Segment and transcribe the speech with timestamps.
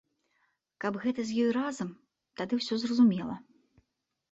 [0.85, 1.93] Каб гэта з ёй разам,
[2.41, 3.35] тады ўсё зразумела.